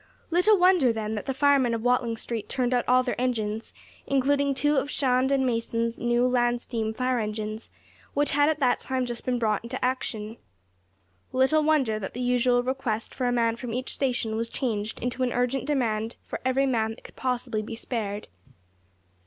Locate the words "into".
9.63-9.85, 15.03-15.21